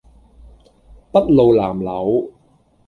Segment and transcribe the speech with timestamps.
[1.11, 2.31] 篳路藍縷